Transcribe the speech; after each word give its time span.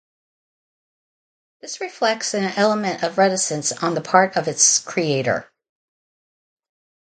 This 1.61 1.79
reflects 1.79 2.33
an 2.33 2.45
element 2.57 3.03
of 3.03 3.19
reticence 3.19 3.71
on 3.71 3.93
the 3.93 4.01
part 4.01 4.35
of 4.35 4.47
its 4.47 4.79
creator. 4.79 5.47